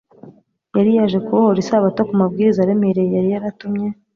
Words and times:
Yari 0.77 0.91
yaje 0.97 1.17
kubohora 1.25 1.59
Isabato 1.65 2.01
ku 2.07 2.13
mabwiriza 2.21 2.59
aremereye 2.61 3.09
yari 3.15 3.29
yaratumye 3.33 3.87